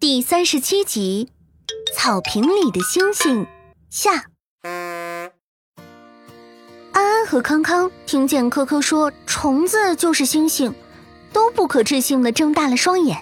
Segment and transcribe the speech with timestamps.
[0.00, 1.30] 第三十七集，
[1.96, 3.46] 草坪里的星星
[3.90, 4.26] 下。
[6.92, 10.74] 安安和康康听见科科说虫子就是星星，
[11.32, 13.18] 都不可置信的睁大了双眼。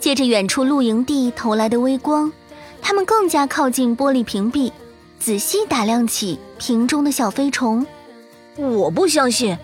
[0.00, 2.32] 借着远处露营地投来的微光，
[2.82, 4.70] 他们更加靠近玻璃屏蔽，
[5.18, 7.86] 仔细打量起瓶中的小飞虫。
[8.56, 9.56] 我不相信，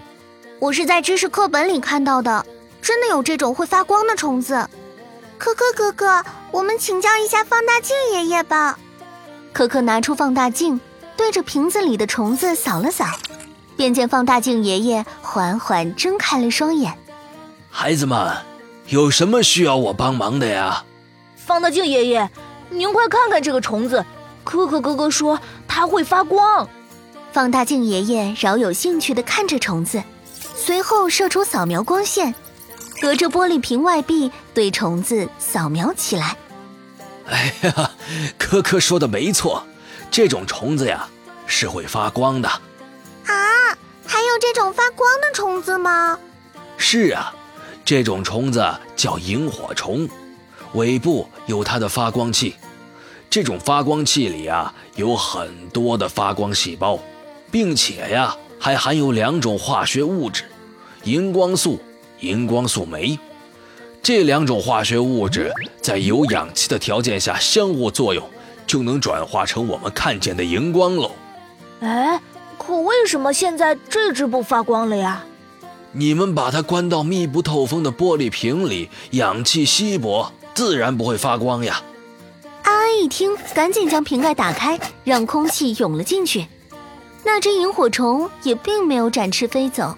[0.60, 2.46] 我是在知识课本里看到的，
[2.82, 4.68] 真的有这种会发光的虫子。
[5.38, 8.78] 可可哥哥，我们请教一下放大镜爷爷吧。
[9.52, 10.80] 可可拿出放大镜，
[11.16, 13.06] 对着瓶子里的虫子扫了扫，
[13.76, 16.96] 便见放大镜爷爷缓缓睁开了双眼。
[17.70, 18.36] 孩子们，
[18.88, 20.84] 有什么需要我帮忙的呀？
[21.36, 22.30] 放大镜爷爷，
[22.68, 24.04] 您快看看这个虫子。
[24.44, 26.68] 可可哥哥说它会发光。
[27.32, 30.02] 放大镜爷爷饶有兴趣地看着虫子，
[30.54, 32.34] 随后射出扫描光线。
[33.00, 36.36] 隔着玻璃瓶外壁对虫子扫描起来。
[37.26, 37.90] 哎呀，
[38.36, 39.64] 科科说的没错，
[40.10, 41.08] 这种虫子呀
[41.46, 42.48] 是会发光的。
[42.48, 43.32] 啊，
[44.04, 46.18] 还有这种发光的虫子吗？
[46.76, 47.32] 是啊，
[47.84, 48.62] 这种虫子
[48.94, 50.06] 叫萤火虫，
[50.74, 52.54] 尾部有它的发光器。
[53.30, 56.98] 这种发光器里啊有很多的发光细胞，
[57.50, 60.44] 并且呀还含有两种化学物质，
[61.04, 61.80] 荧光素。
[62.20, 63.18] 荧光素酶，
[64.02, 68.28] 这两种化学物质在有氧气的条件下相互作用，
[68.66, 71.12] 就能转化成我们看见的荧光喽。
[71.80, 72.20] 哎，
[72.58, 75.24] 可为什么现在这只不发光了呀？
[75.92, 81.82] 你们把它关到密不透风的玻璃瓶里，氧气稀薄，自然不会发光呀。
[82.62, 86.46] 安安一听，赶紧将瓶盖打开，让空气涌了进去。
[87.24, 89.96] 那只萤火虫也并没有展翅飞走。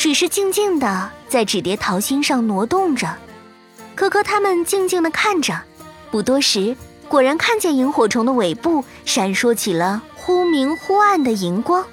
[0.00, 3.06] 只是静静的在纸叠桃心上挪动着，
[3.94, 5.60] 可可他们静静的看着，
[6.10, 6.74] 不多时，
[7.06, 11.84] 果然看见萤火虫的尾部闪烁起了忽明忽暗的荧光。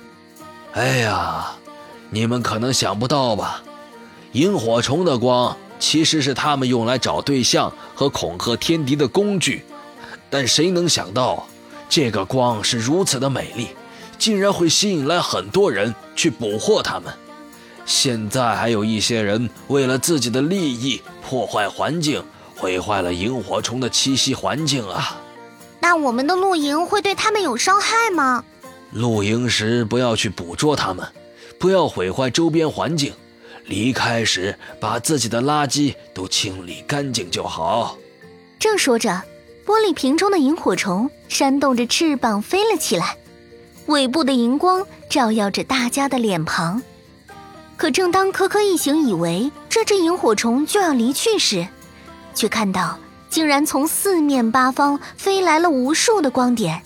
[0.71, 1.51] 哎呀，
[2.09, 3.61] 你们可能想不到吧？
[4.31, 9.65] 萤火虫的光其实是他们用来找对象和恐吓天敌的工具，
[10.29, 11.45] 但谁能想到，
[11.89, 13.67] 这个光是如此的美丽，
[14.17, 17.13] 竟然会吸引来很多人去捕获它们。
[17.87, 22.21] 现在还有一些人为了自己的利益破坏环境，
[22.55, 25.17] 毁坏了萤火虫的栖息环境啊！
[25.79, 28.43] 那我们的露营会对他们有伤害吗？
[28.91, 31.07] 露营时不要去捕捉它们，
[31.57, 33.13] 不要毁坏周边环境。
[33.65, 37.97] 离开时把自己的垃圾都清理干净就好。
[38.59, 39.23] 正说着，
[39.65, 43.17] 玻璃瓶中的萤火虫扇动着翅膀飞了起来，
[43.87, 46.81] 尾部的荧光照耀着大家的脸庞。
[47.77, 51.67] 可正当可可一行以为这只萤火虫就要离去时，
[52.33, 52.97] 却看到
[53.29, 56.81] 竟然从四面八方飞来了无数的光点，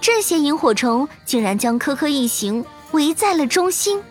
[0.00, 4.02] 这些萤火虫竟然将可可一行围在了中心。